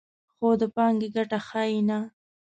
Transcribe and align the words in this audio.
خو 0.35 0.49
د 0.61 0.63
پانګې 0.75 1.07
ګټه 1.15 1.39
ښیي 1.47 1.79
نه 1.89 1.99